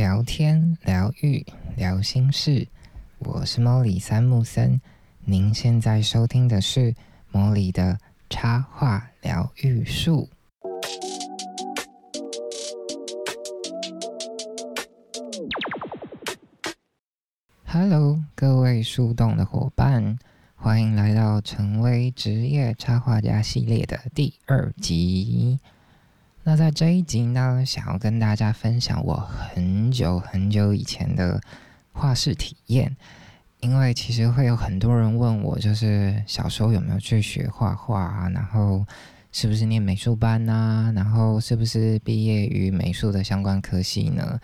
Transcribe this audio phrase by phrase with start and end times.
[0.00, 1.44] 聊天、疗愈、
[1.76, 2.66] 聊心事，
[3.18, 4.80] 我是莫里三木森。
[5.26, 6.94] 您现在收听的是
[7.30, 7.98] 莫里的
[8.30, 10.30] 插画疗愈术。
[17.66, 20.18] Hello，各位树洞的伙伴，
[20.54, 25.58] 欢迎来到成为职业插画家系列的第二集。
[26.42, 31.40] 那在这一集呢，想要跟大家分享我很久很久以前的
[31.92, 32.96] 画室体验，
[33.60, 38.84] 因为其实会有很多人问我，就是小时候有没有去学画画啊，然后
[39.30, 44.40] 是不是念美术班呐，然后是不是毕业于美术的相关科系呢？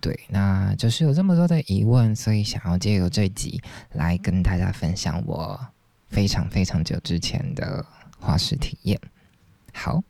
[0.00, 3.60] 对，那就是有这么多的疑问，所以想要借由这集
[3.94, 5.58] 来跟大家分享我
[6.10, 7.84] 非常非常久之前的
[8.20, 9.00] 画室体验。
[9.72, 10.04] 好。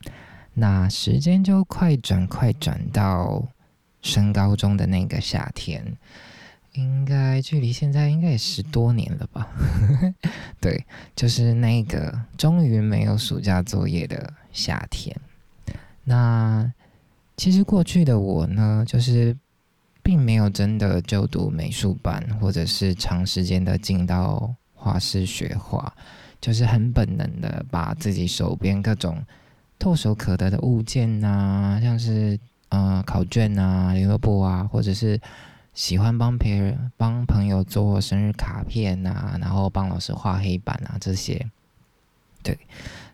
[0.60, 3.46] 那时间就快转快转到
[4.02, 5.96] 升高中的那个夏天，
[6.72, 9.46] 应该距离现在应该也十多年了吧？
[10.60, 15.16] 对，就是那个终于没有暑假作业的夏天。
[16.02, 16.72] 那
[17.36, 19.36] 其实过去的我呢，就是
[20.02, 25.94] 并没有真的就读美术班，或者是长时间的进到画室学画，
[26.40, 29.22] 就是很本能的把自己手边各种。
[29.78, 35.20] 唾手可得的物件呐，像是呃考卷啊、联络簿啊，或者是
[35.72, 41.48] 喜欢帮别人、帮朋友做生日卡片呐，然后帮老师画黑板啊这些，
[42.42, 42.58] 对，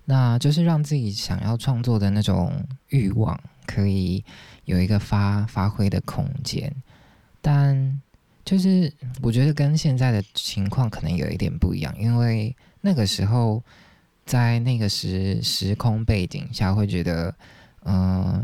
[0.06, 2.52] 那就是让自己想要创作的那种
[2.88, 4.24] 欲望可以
[4.64, 6.74] 有一个发发挥的空间。
[7.42, 8.00] 但
[8.42, 8.90] 就是
[9.20, 13.62] 我觉得跟现在的情况可能有一点不一样，因为那个时候。
[14.24, 17.34] 在那个时时空背景下，会觉得，
[17.84, 18.42] 嗯，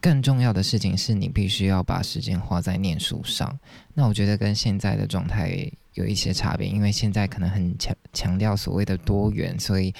[0.00, 3.58] 更重要的事情是你必须要把时间花在念书上。
[3.92, 9.92] 那我觉得跟现在的状态有一些差别，因为现在可能很强强调所谓的多元，所以，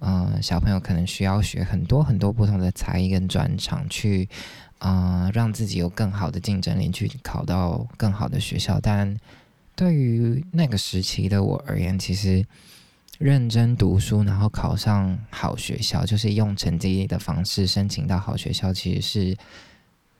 [0.00, 4.28] 嗯，小朋友可能需要学很多很多不同的才艺跟专长，去，
[4.78, 8.78] 嗯，让自己有更好的竞争力，去考到更好的学校。
[8.80, 9.18] 但
[9.74, 12.46] 对于那个时期的我而言，其实。
[13.18, 19.36] 认真读书，然后考上好学校，就是用成绩的方式申请到好学校，其实是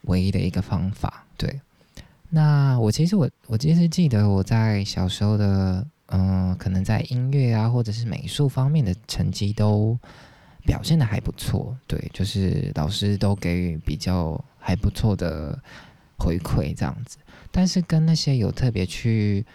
[0.03, 1.25] 唯一的一个方法。
[1.37, 1.61] 对，
[2.29, 9.97] 那我其实我我其实记得我在小时候的，嗯，可能在音乐啊或者是美术方面的成绩都
[10.65, 11.77] 表现的还不错。
[11.87, 15.57] 对，就是老师都给予比较还不错的
[16.19, 17.19] 回馈这样子。
[17.53, 19.47] 但是跟那些有特别去。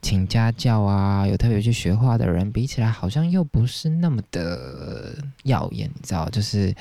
[0.00, 6.28] 请家教啊，有特别去学画的人，比起来好像又不是那么的耀眼，你知道？
[6.30, 6.72] 就是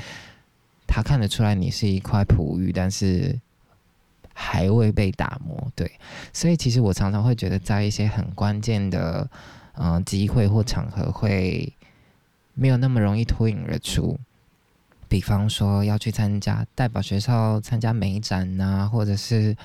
[0.85, 3.39] 他看得出来你是一块璞玉，但是
[4.33, 5.72] 还未被打磨。
[5.75, 5.91] 对，
[6.31, 9.27] 所以其实我常常会觉得，在一些很关键的
[9.73, 11.73] 嗯机会或场合，会
[12.53, 14.19] 没有那么容易脱颖而出。
[15.09, 19.57] 比方说要去参加代表学校参加美展呐，或者是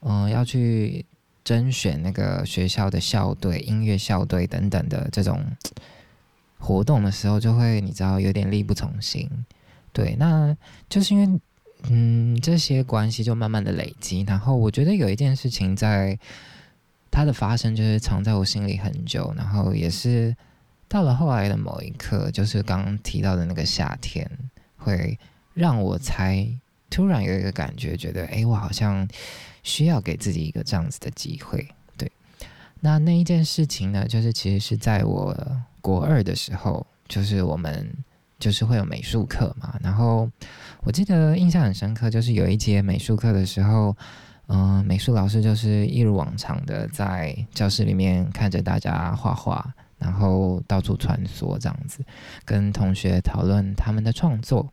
[0.00, 1.06] 嗯要去。
[1.48, 5.42] 甄选那个学校的校队、音乐校队等等的这种
[6.58, 9.26] 活动的时候，就会你知道有点力不从心。
[9.94, 10.54] 对，那
[10.90, 11.40] 就是因为
[11.88, 16.18] 嗯这些关系就慢慢的累积，然后我觉得有一件事情在
[17.10, 20.36] 它的发生，就是藏在我心里很久，然后也是
[20.86, 24.30] 到了后来的某一刻，就是刚刚提到的那个夏天，
[24.76, 25.18] 会
[25.54, 26.46] 让我才
[26.90, 29.08] 突然有一个感觉，觉得哎，我好像。
[29.68, 31.68] 需要给自己一个这样子的机会，
[31.98, 32.10] 对。
[32.80, 35.36] 那那一件事情呢，就是其实是在我
[35.82, 37.86] 国二的时候，就是我们
[38.38, 39.78] 就是会有美术课嘛。
[39.82, 40.26] 然后
[40.80, 43.94] 我记得印象很深刻，就是有一节美术课的时候，
[44.46, 52.02] 嗯，美术老师就是一如往常的在教室里面看着大家画画，然后到处穿梭这样子，
[52.46, 54.72] 跟同学讨论他们的创作。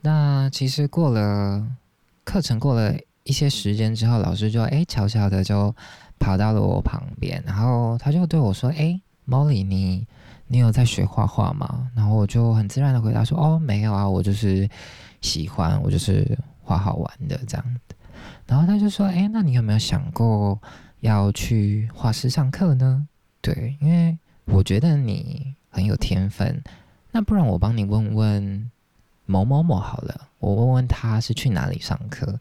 [0.00, 1.64] 那其实过了
[2.24, 2.96] 课程过了。
[3.30, 5.72] 一些时间之后，老师就哎悄悄的就
[6.18, 10.04] 跑到了我旁边，然后他就对我说：“哎，Molly，你
[10.48, 14.68] 你有在学画画吗？”然后我就很自然的回答说：“哦，没有啊，我就是
[15.20, 17.94] 喜欢，我就是画好玩的这样子。”
[18.48, 20.60] 然后他就说：“哎，那你有没有想过
[20.98, 23.06] 要去画室上课呢？”
[23.40, 26.60] 对，因为我觉得你很有天分，
[27.12, 28.68] 那不然我帮你问问
[29.24, 32.40] 某某某好了，我问问他是去哪里上课。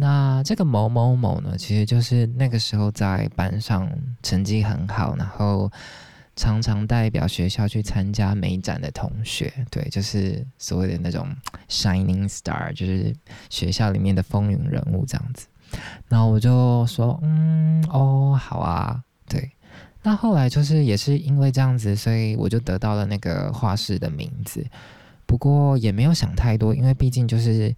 [0.00, 3.90] 那这个某某某呢，其实就是那个时候在班上
[4.22, 5.68] 成绩很好，然后
[6.36, 11.26] 常常代表学校去参加美展的同学，对，就是所谓的那种
[11.68, 13.12] shining star，就是
[13.50, 15.48] 学校里面的风云人物这样子。
[16.06, 19.50] 然后我就说，嗯，哦，好啊，对。
[20.04, 24.64] 那后来就是也是因为这样子，所以我就得到了那个画室的名字。
[25.26, 27.74] 不过也没有想太多，因为毕竟就是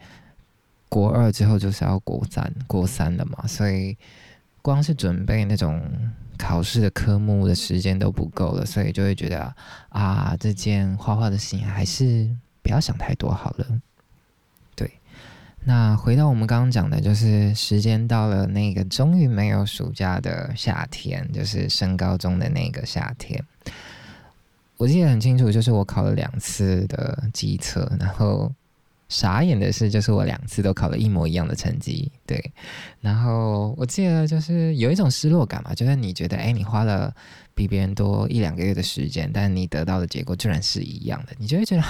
[0.90, 3.96] 国二之后就是要国三，国三了嘛，所以
[4.60, 5.80] 光是准备那种。
[6.42, 9.54] 考试的科目的时间都不够了，所以就会觉得
[9.90, 13.66] 啊，这件画画的事情还是不要想太多好了。
[14.74, 14.90] 对，
[15.66, 23.44] 那回到我们刚刚讲的，就是时间到了，那个终于没有暑假的夏天，就是升高中的那个夏天。
[24.78, 28.50] 我记得很清楚，就是我考了两次的机测，然后。
[29.10, 32.40] 傻眼的是，就是我两次都考了一模一样的成绩，对。
[33.00, 37.12] 然后我记得就是有一种失落感嘛，就是你觉得，哎，你花了
[37.52, 41.82] 比别人多一两个月的时间，但你得到的结果居然是一样的，你就会觉得，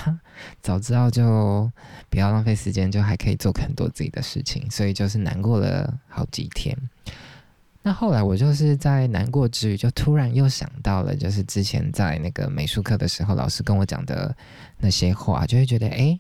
[0.62, 1.70] 早知道就
[2.08, 6.74] 不要浪费时间，就还可以做很多自己的事情，所以就是难过了好几天。
[7.84, 14.34] 那后来我就是在难过之余，就突然又想到了，就是之前在那个美术课的时候，老师跟我讲的
[14.78, 16.18] 那些话，就会觉得，哎。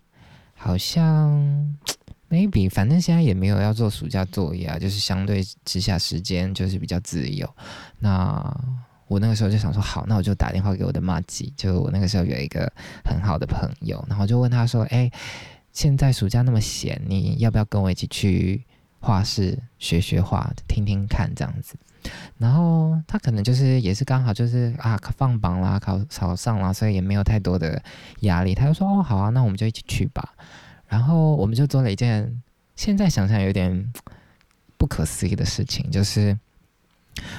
[0.62, 1.74] 好像
[2.28, 7.48] maybe，反正现在也没有要做暑假作业啊，就是相对之下时间就是比较自由。
[7.98, 8.54] 那
[9.08, 12.70] 我那个时候就想说，好，那我就打电话给我的妈吉，就我那个时候有一个
[13.02, 15.10] 很好的朋友，然后就问他说，哎，
[15.72, 18.62] 现在暑假那么闲，你要不要跟我一起去
[19.00, 21.74] 画室学学画，听听看这样子？
[22.38, 27.82] 然后他可能就是也是刚好就是啊放榜啦，考考上了，所以也没有太多的
[28.20, 28.54] 压力。
[28.54, 30.34] 他就说哦好啊，那我们就一起去吧。
[30.88, 32.42] 然后我们就做了一件
[32.74, 33.92] 现在想想有点
[34.76, 36.36] 不可思议的事情，就是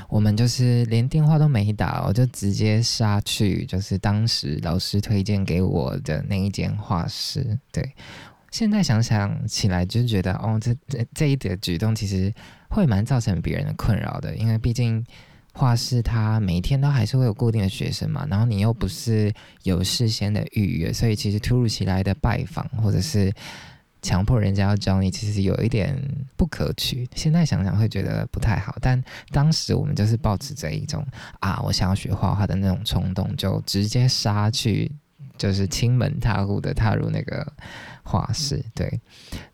[0.08, 7.58] 我们就是连电话都没打，我就直接杀去，就是当时老师推荐给我的那一间画室。
[7.72, 7.94] 对，
[8.51, 12.31] 现在想想起来就觉得哦，这这这一点举动其实。
[12.74, 15.06] 会蛮造成别人的困扰的，因为毕竟
[15.51, 19.30] 画室它每天都还是会有固定的学生嘛，然后你又不是
[19.63, 23.30] 有事先的预约，所以其实突如其来的拜访或者是
[24.01, 25.94] 强迫人家要教你，其实有一点
[26.38, 27.06] 不可取。
[27.13, 31.06] 现在想想会觉得不太好，但当时我们就是抱持着一种
[31.42, 34.89] 啊，我想要学画画的那种冲动，就直接杀去，
[35.41, 37.45] 就是亲门踏户的踏入那个。
[38.03, 38.99] 画室对，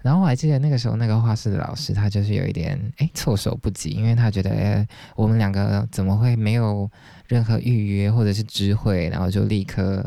[0.01, 4.87] 然后我还记得那个时候那个画室的老师，他就是有一点哎措手不及，因为他觉得哎
[5.17, 6.89] 我们两个怎么会没有
[7.27, 10.03] 任何预约或者是知会，然后就立刻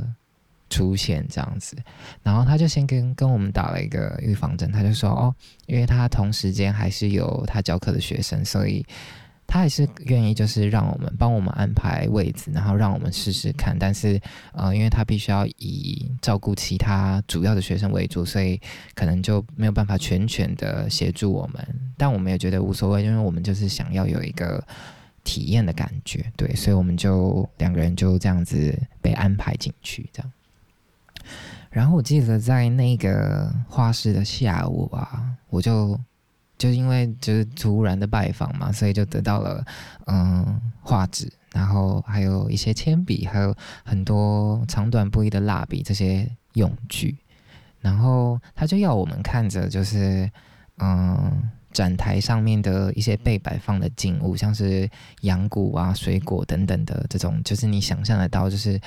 [0.70, 1.76] 出现这样子，
[2.22, 5.34] 然后他就先跟跟我们打了一个预防针，他就说哦，
[5.66, 8.84] 因为他同时间还是有他教课的学生，所以。
[9.52, 13.76] 他还是愿意，就是让我们帮我们安排位置，然后让我们试试看。
[13.76, 14.20] 但是，
[14.52, 18.60] 呃，因为他必须要以照顾其他主要的学生为主，所以
[18.94, 21.66] 可能就没有办法全权的协助我们。
[21.96, 24.64] 但我们也觉得无所谓，因为我们就是想要有一个
[25.24, 30.32] 体验的感觉，对，所以我们就两个人就这样子被安排进去，这样。
[31.70, 35.98] 然后我记得在那个画室的下午啊，我就。
[36.60, 39.64] 就是因为就是突然的拜访嘛，所以就得到了
[40.08, 47.16] 嗯画纸，然后还有一些铅笔，还有很多长短不一的蜡笔这些用具。
[47.80, 50.30] 然后他就要我们看着就是
[50.80, 51.42] 嗯
[51.72, 54.86] 展台上面的一些被摆放的景物，像是
[55.22, 58.78] 羊骨啊、水果等等的这种，就是你想象得到，就是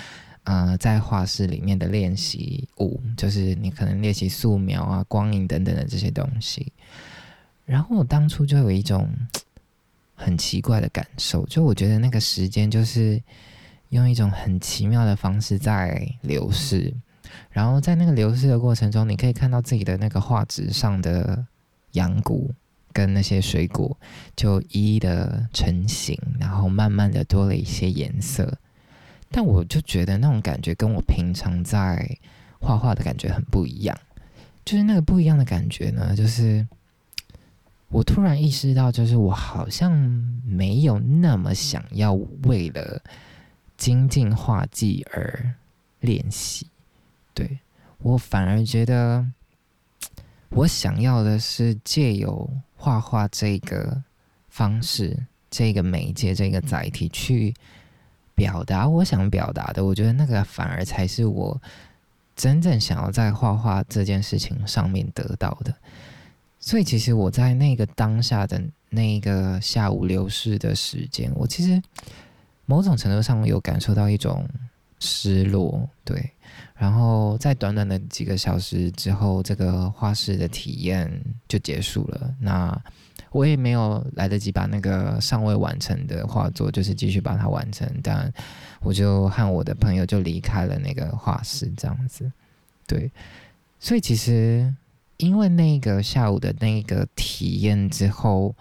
[0.44, 6.72] 呃在画室里面的练习物，就是你可能练习素描啊、光影等等的这些东西。
[7.66, 9.10] 然后我当初就有一种
[10.16, 13.22] 很奇怪的感受，就我觉得那个时间就是
[13.90, 16.94] 用一种很奇妙的方式在流逝，
[17.50, 21.46] 然后在那个流逝的过程中，你可以看到自己的那个画纸上的
[21.94, 22.54] 羊骨
[22.92, 23.98] 跟那些水果
[24.36, 28.58] 就一一的成型，然后慢慢的多了一些颜色，
[29.32, 32.18] 但我就觉得那种感觉跟我平常在
[32.60, 33.98] 画画的感觉很不一样，
[34.66, 36.68] 就是那个不一样的感觉呢，就是。
[37.94, 39.92] 我突然意识到，就是我好像
[40.44, 42.14] 没有那么想要
[42.46, 43.00] 为了
[43.78, 45.54] 精进画技而
[46.00, 46.66] 练习，
[47.36, 47.60] 对
[48.00, 49.24] 我反而觉得，
[50.50, 54.02] 我想要的是借由画画这个
[54.50, 55.16] 方式、
[55.52, 57.54] 这个媒介、这个载体去
[58.34, 59.86] 表达我想表达的。
[59.86, 61.62] 我觉得那个反而才是我
[62.36, 65.72] 真正想要在画画这件事情上面得到的。
[66.66, 71.82] 所以，其实我在那个当下的那个下午流逝的时间，我其实
[72.66, 74.48] 某种程度上有感受到一种
[74.98, 76.32] 失落，对。
[76.74, 81.12] 然后在短短的几个小时之后，这个画室的体验
[81.50, 82.34] 就结束了。
[82.40, 82.82] 那
[83.32, 87.86] 我也没有来得及把那个尚未完成的画作，就是继续把它完成。
[88.02, 88.34] 但
[88.80, 92.32] 我就和我的朋友就离开了那个画室，这样子。
[92.88, 93.12] 对，
[93.82, 94.74] 所以其实
[95.24, 98.54] 因为那个下午的那个体验之后。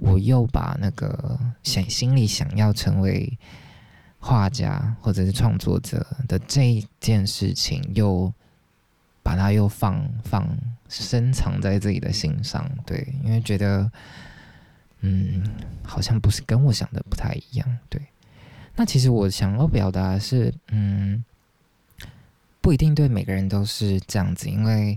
[0.00, 3.36] 我又把那个想心里想要成为
[4.20, 8.32] 画家或者是创作者的这一件事情，又
[9.24, 10.46] 把它又放放
[10.88, 13.90] 深藏在自己的心上，对，因为觉得，
[15.00, 15.42] 嗯，
[15.82, 18.00] 好像不是跟我想的不太一样，对。
[18.76, 21.24] 那其实我想要表达是，嗯，
[22.60, 24.96] 不一定对每个人都是这样子，因为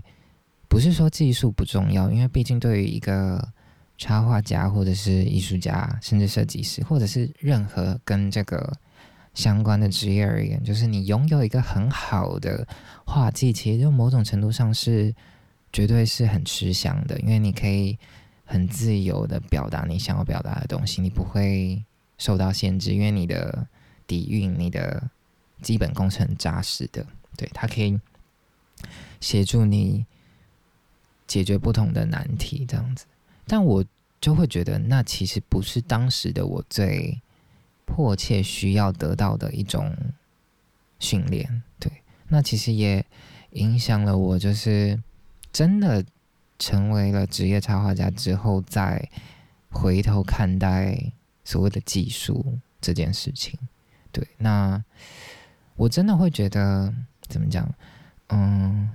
[0.72, 3.52] 不是说技术不重要，因为毕竟对于一个。
[3.98, 8.72] 插画家，或者是艺术家，甚至设计师，或者是任何跟这个
[9.32, 12.66] 相关的职业而言，就是你拥有一个很好的
[13.04, 15.14] 画技，其实就某种程度上是
[15.72, 17.96] 绝对是很吃香的，因为你可以
[18.44, 21.80] 很自由的表达你想要表达的东西，你不会
[22.18, 23.64] 受到限制，因为你的
[24.08, 25.08] 底蕴、你的
[25.60, 28.00] 基本功是很扎实的，对，它可以
[29.20, 30.04] 协助你
[31.32, 33.06] 解决不同的难题，这样子。
[33.46, 33.82] 但我
[34.20, 37.22] 就会觉得，那其实不是当时的我最
[37.86, 39.96] 迫切需要得到的一种
[40.98, 41.62] 训练。
[41.78, 41.90] 对，
[42.28, 43.02] 那其实也
[43.52, 45.02] 影响了我，就是
[45.50, 46.04] 真的
[46.58, 49.08] 成为了职业插画家之后，再
[49.70, 51.12] 回头看待
[51.44, 53.58] 所谓的技术这件事情。
[54.10, 54.84] 对，那
[55.76, 57.74] 我真的会觉得，怎么讲？
[58.28, 58.90] 嗯。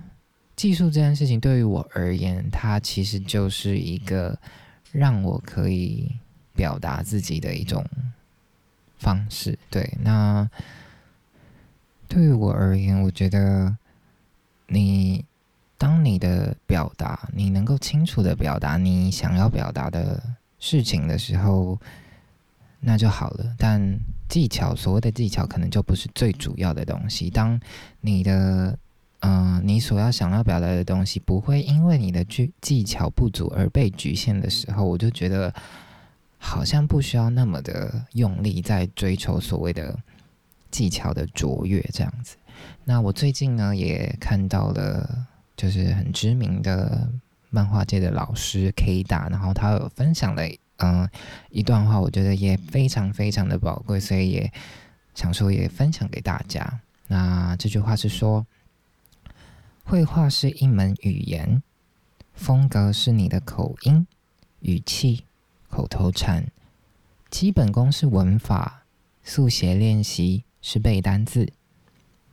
[0.57, 4.37] 技术这件事情对于我而言，它其实就是一个
[4.91, 6.11] 让我可以
[6.53, 7.85] 表达自己的一种
[8.97, 9.57] 方式。
[9.69, 10.49] 对，那
[12.07, 13.77] 对于我而言，我觉得
[14.65, 15.23] 你
[15.77, 20.21] 当你的表达，你能够清楚的表达你想要表达的
[20.57, 21.79] 事情的时候，
[22.79, 23.55] 那就好了。
[23.59, 27.29] 但技巧，所谓的技巧，可能就不是最主要的东西。
[27.29, 27.61] 当
[28.01, 28.75] 你的
[29.29, 35.53] 嗯，你所要想要表达的东西不会因为你的技技巧不足而被局限的时候，我就觉得
[36.37, 39.99] 好像不需要那么的用力在追求所谓的
[40.71, 42.37] 技巧的卓越这样子。
[42.85, 47.09] 那我最近呢也看到了，就是很知名的
[47.49, 50.43] 漫画界的老师 K 大，然后他有分享了
[50.77, 51.09] 嗯
[51.49, 54.53] 一段话，我觉得也非常非常的宝贵，所以也
[55.15, 56.79] 想说也分享给大家。
[57.07, 58.45] 那这句话是说。
[59.89, 61.63] 绘画是一门语言，
[62.33, 64.05] 风格是你的口音、
[64.59, 65.23] 语气、
[65.69, 66.51] 口头禅。
[67.29, 68.83] 基本功是文法，
[69.23, 71.53] 速写练习是背单字。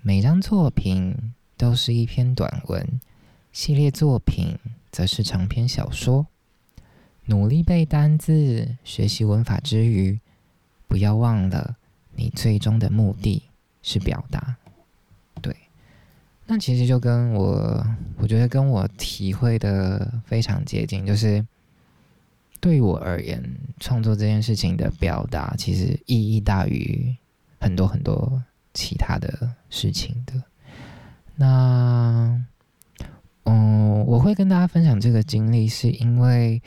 [0.03, 3.01] 每张作品都是一篇短文，
[3.53, 4.59] 系列作品
[4.91, 6.27] 则是长篇小说。
[7.27, 10.19] 努力背单字、学习文法之余，
[10.89, 11.77] 不要忘了，
[12.17, 13.45] 你最终的目的
[13.81, 14.57] 是表达。
[16.47, 17.87] 那其实就跟我，
[18.19, 21.43] 我觉得跟我体会的非常接近，就是
[22.61, 23.43] 对我而言，
[23.81, 27.17] 创作这件事情的表达，其实意义大于
[27.59, 28.43] 很多很多
[28.75, 30.35] 其他的事情的。
[31.35, 32.39] 那，
[33.45, 36.63] 嗯，我会跟大家分享这个经历，是因为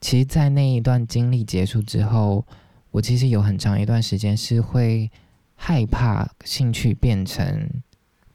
[0.00, 2.46] 其实，在那一段经历结束之后，
[2.92, 5.10] 我其实有很长一段时间是会
[5.56, 7.68] 害怕兴趣变成。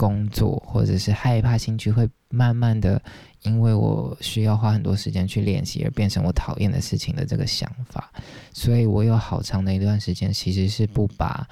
[0.02, 3.00] 工作，或者是害怕兴趣会慢慢的，
[3.44, 8.12] 因为我需要花很多时间去练习而变成我讨厌的事情的这个想法，
[8.52, 11.48] 所以我有好长的一段时间其实是不把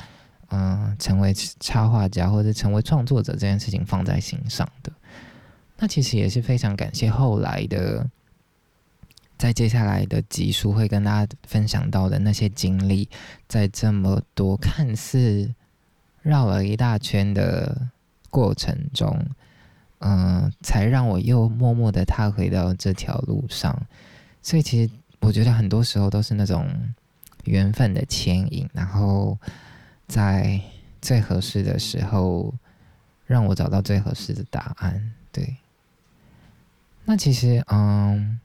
[0.47, 4.91] 嗯成为插画家或者成为创作者这件事情放在心上的。
[5.77, 8.03] 那其实也是非常感谢后来的，
[9.37, 13.07] 在接下来的集数会跟大家分享到的那些经历，
[13.47, 15.53] 在这么多看似
[16.23, 17.89] 绕了一大圈的。
[18.29, 19.25] 过程中，
[20.00, 23.77] 嗯，才让我又默默的踏回到这条路上。
[24.41, 26.65] 所以，其实我觉得很多时候都是那种
[27.43, 29.38] 缘分的牵引，然后
[30.07, 30.59] 在
[31.01, 32.53] 最合适的时候，
[33.25, 35.13] 让我找到最合适的答案。
[35.31, 35.57] 对。
[37.03, 38.39] 那其实，嗯，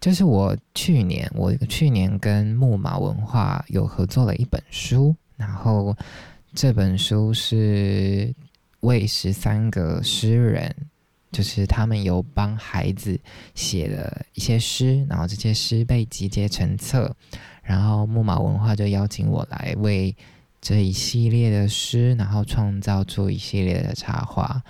[0.00, 5.96] 就是我去年，我去年跟木马文化有合作了一本书，然后
[6.54, 8.32] 这本书是。
[8.80, 10.74] 为十三个诗人，
[11.32, 13.18] 就是他们有帮孩子
[13.54, 17.14] 写了一些诗，然后这些诗被集结成册，
[17.62, 20.14] 然后木马文化就邀请我来为
[20.60, 24.62] 这一系列的诗，然后创造出一系列的插画。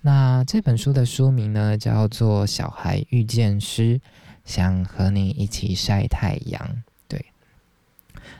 [0.00, 3.98] 那这本书的书名呢，叫做《小孩遇见诗》，
[4.44, 6.82] 想和你一起晒太阳。
[7.08, 7.26] 对，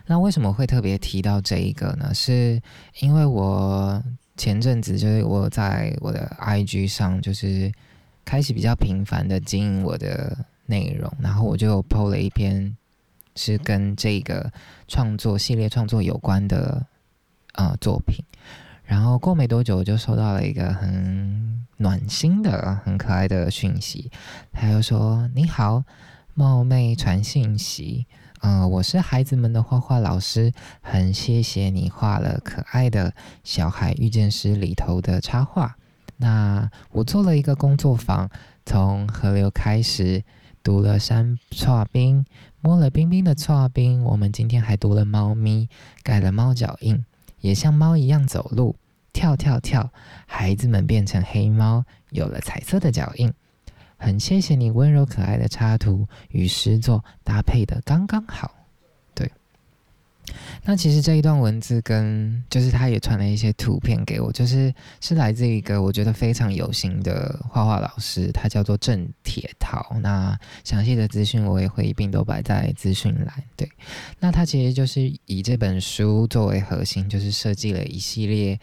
[0.07, 2.15] 那为什么会特别提到这一个呢？
[2.15, 2.63] 是
[3.01, 4.03] 因为我
[4.39, 7.71] 前阵子就是我在我的 IG 上，就是
[8.25, 12.77] 开始比较频繁的经营我的内容，然后我就 PO 了一篇
[13.35, 14.51] 是跟这个
[14.87, 16.87] 创作系列创作有关的
[17.55, 18.25] 呃作品。
[18.85, 24.11] 然后过没多久，我就收到了一个很暖心的、很可爱的讯息。
[24.51, 25.85] 他就说：“你好，
[26.33, 28.07] 冒昧传信息，
[28.41, 35.77] 呃，我是孩子们的画画老师，很谢谢你画了可爱的小孩遇见诗里头的插画。
[36.19, 38.31] 那我做了一个工作坊，
[38.65, 40.23] 从河流开始，
[40.63, 42.25] 读了山错冰，
[42.61, 44.05] 摸了冰冰的错冰。
[44.05, 45.69] 我们今天还读了猫咪，
[46.03, 47.05] 盖了猫脚印。”
[47.41, 48.75] 也像猫一样走路，
[49.13, 49.93] 跳跳跳，
[50.27, 53.33] 孩子们变成黑猫，有了彩色的脚印。
[53.99, 58.55] 很谢谢你温柔可爱的插图与诗作搭配的刚刚好。
[59.13, 59.31] 对
[60.63, 69.97] 那其实这一段文字跟就是他也传了一些图片给我，就是是来自一个我觉得非常有心的画画老师，他叫做郑铁桃。
[70.01, 73.43] 那详细的资讯我也会一并都摆在资讯栏。
[73.57, 73.69] 对，
[74.21, 78.61] 那他其实就是以这本书作为核心，就是设计了一系列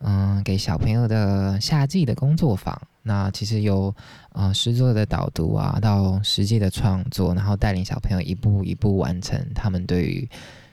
[0.00, 2.80] 嗯给小朋友的夏季的工作坊。
[3.06, 3.94] 那其实由
[4.32, 10.28] 呃诗作的导读啊，到实际的创作，然后带领小朋友一步一步完成他们对于。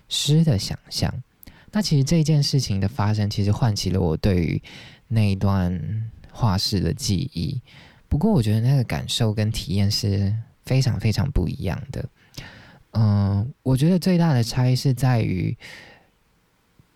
[0.10, 1.12] 诗的想象，
[1.72, 4.62] 那其实这件事情的发生，其实唤起了我对于
[5.08, 7.60] 那一段画室的记忆。
[8.08, 10.32] 不过，我觉得那个感受跟体验是
[10.66, 12.06] 非常非常不一样的。
[12.92, 15.58] 嗯，我觉得最大的差异是在于，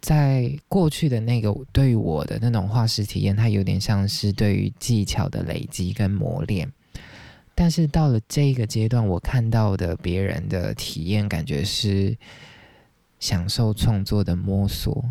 [0.08, 6.72] 在过去的那个对于我的那种画室体验，它有点像是对于技巧的累积跟磨练。
[7.54, 12.16] 但是到了这个阶段，我看到的别人的体验，感觉是。
[13.20, 15.04] 享受创作的摸索，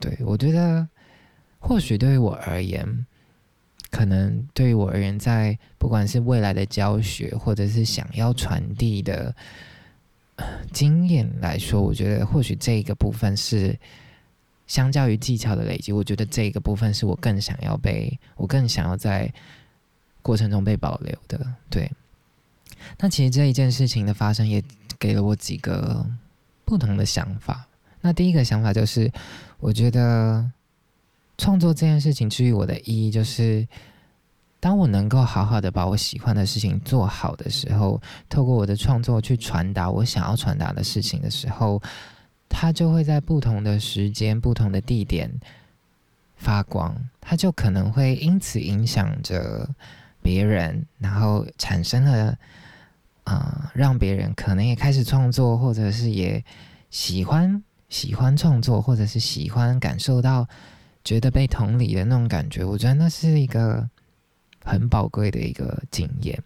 [0.00, 0.84] 对我觉得，
[1.60, 3.06] 或许对于我而言，
[3.88, 9.32] 可能对于我而言，在不管是未来的教学，或者是想要传递的
[10.72, 13.78] 经验来说，我觉得或许这个部分是
[14.72, 19.30] 相较于技巧的累积，我觉得这个部分是我更想要被，我更想要在
[20.22, 21.46] 过程中被保留的。
[21.68, 21.92] 对，
[22.98, 24.64] 那其实这一件事情的发生，也
[24.98, 26.06] 给了我几个。
[26.64, 27.66] 不同的想法。
[28.00, 29.12] 那第一个想法就是，
[29.58, 30.50] 我觉得
[31.36, 33.66] 创作这件事情，至于我的意义，就是
[34.58, 41.82] 当我能够好好的把我喜欢的事情做好的时候，透过我的创作去传达我想要传达的事情的时候，
[42.52, 45.28] 它就会在不同的时间、不同的地点
[46.36, 49.68] 发光，它就可能会因此影响着
[50.22, 52.38] 别人，然后产生了。
[53.24, 56.44] 啊，让别人可能也开始创作，或者是也
[56.90, 60.44] 喜欢喜欢创作，或者是喜欢感受到
[61.04, 63.88] 觉得被同理的那种感觉，我觉得那是一个
[64.64, 66.36] 很宝贵的一个经验。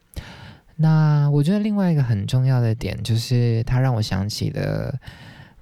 [0.77, 4.95] 那我觉得另外一个很重要的点，就是它让我想起了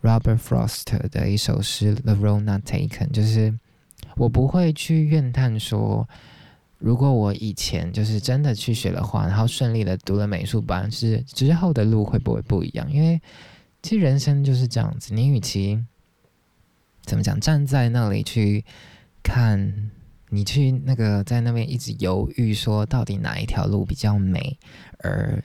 [0.04, 3.58] Robert Frost 的一首诗《The Road Not Taken》，就是
[4.16, 6.06] 我不会去怨叹说。
[6.78, 12.92] 如果我以前就是真的去学了画，然后顺利的读了美术班，是之后的路会不会不一样？
[12.92, 13.18] 因为
[13.80, 15.82] 其实人生就是这样子，你与其
[17.06, 18.62] 怎么讲，站在那里去
[19.22, 19.90] 看，
[20.28, 24.58] 你去那个在那边一直犹豫，说到底哪一条路比较美，
[24.98, 25.42] 而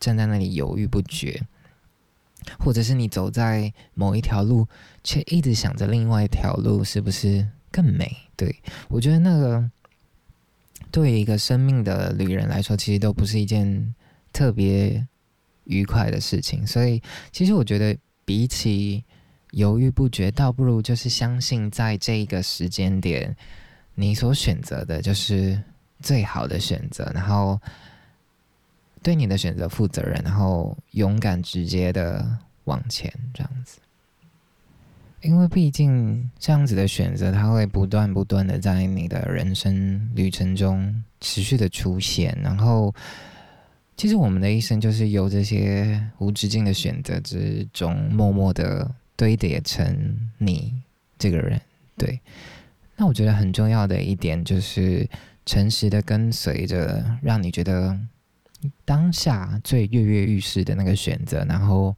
[0.00, 1.42] 站在那里犹豫不决，
[2.58, 4.66] 或者是你走在某一条路，
[5.02, 8.16] 却一直想着另外一条路是不是更美？
[8.36, 8.54] 对
[8.88, 9.70] 我觉得那个。
[10.90, 13.94] 对一个生命的旅人来说，其实都不是一件
[14.32, 15.06] 特别
[15.64, 16.66] 愉快的事情。
[16.66, 19.04] 所以，其实我觉得，比起
[19.50, 23.36] 犹豫不决，倒不如就是相信，在这个时间点，
[23.96, 25.62] 你所选择的就是
[26.00, 27.12] 最好的选择。
[27.14, 27.60] 然后，
[29.02, 32.26] 对你的选择负责任，然后勇敢直接的
[32.64, 33.78] 往前，这样子。
[35.20, 42.38] 因为毕竟这样子的选择，它会不断不断的在你的人生旅程中持续的出现。
[42.40, 42.94] 然后，
[43.96, 50.72] 其实我们的一生就是由这些无止境的选择之中，默默的堆叠成你
[51.18, 51.60] 这个人。
[51.96, 52.20] 对，
[52.94, 55.08] 那我觉得很重要的一点就是
[55.44, 57.98] 诚实的跟随着，让你觉得
[58.84, 61.96] 当下最跃跃欲试的那个选择，然后。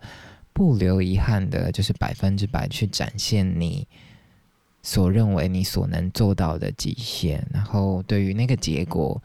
[0.53, 3.87] 不留遗憾的，就是百分之百去展现你
[4.83, 9.23] 所认为你所能做到的极限，然后对于那个结果，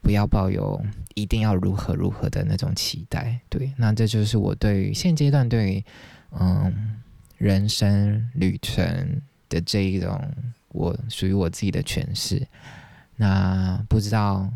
[0.00, 0.80] 不要抱有
[1.14, 3.40] 一定要如何如何的那种期待。
[3.48, 5.84] 对，那这就是我对于现阶段对
[6.38, 7.00] 嗯
[7.38, 10.22] 人生旅程的这一种
[10.68, 12.46] 我属于我自己的诠释。
[13.16, 14.48] 那不知道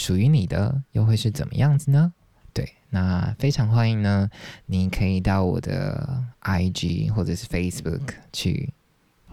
[0.00, 2.12] 属于你的又会是怎么样子呢？
[2.54, 4.30] 对，那非常欢迎呢，
[4.64, 8.72] 你可以到我的 IG 或者是 Facebook 去。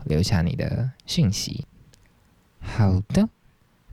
[0.05, 1.65] 留下你的讯息。
[2.61, 3.27] 好的，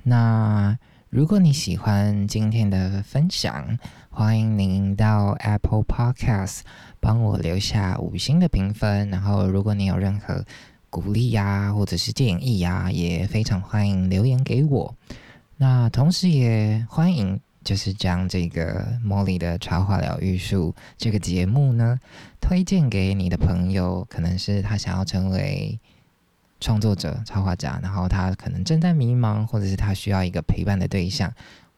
[0.04, 0.78] 那
[1.10, 3.76] 如果你喜欢今天的分享，
[4.10, 6.60] 欢迎您到 Apple Podcast
[7.00, 9.10] 帮我留下五星的评分。
[9.10, 10.44] 然后，如果你有任何
[10.88, 14.94] 鼓励呀，或者是建议呀，也非常欢迎留言给我。
[15.56, 21.98] 那同时也欢迎，就是将这个茉莉的插画疗愈术这个节目呢，
[22.40, 25.78] 推荐给你的朋友，可能是他想要成为。
[26.60, 31.30] 创作者、插画家，然后他可能正在迷茫，或者是他需要一个陪伴的对象，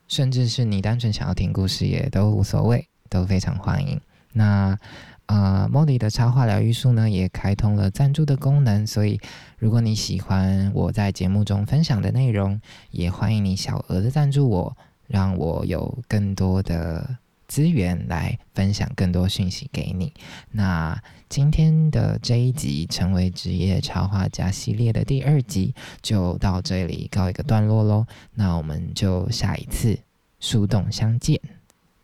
[0.06, 4.00] 甚至是你单纯想要听故事，也都无所谓，都非常欢迎。
[4.36, 4.78] 那
[5.26, 9.18] 呃，莫莉的插画疗愈术呢，也开通了赞助的功能，所以
[9.58, 17.16] 如果你喜欢我在节目中分享的内容，也欢迎你小额的赞助我，让我有更多的。
[17.48, 20.12] 资源来分享更多讯息给你。
[20.50, 25.72] 那今天的这一集成为职业插画家系列的第二集
[26.02, 28.04] 就到这里告一个段落喽。
[28.34, 29.96] 那我们就下一次
[30.40, 31.40] 树洞相见，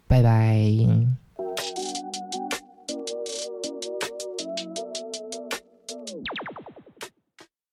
[0.06, 0.62] 拜拜。